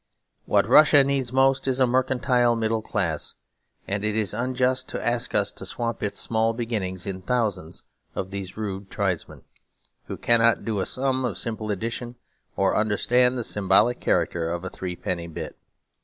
[0.47, 3.35] What Russia needs most is a mercantile middle class;
[3.87, 7.83] and it is unjust to ask us to swamp its small beginnings in thousands
[8.15, 9.43] of these rude tribesmen,
[10.05, 12.15] who cannot do a sum of simple addition,
[12.55, 15.55] or understand the symbolic character of a threepenny bit.